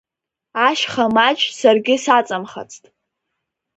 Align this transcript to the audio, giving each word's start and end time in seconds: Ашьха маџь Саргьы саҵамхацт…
Ашьха 0.67 1.05
маџь 1.15 1.43
Саргьы 1.59 1.95
саҵамхацт… 2.03 2.83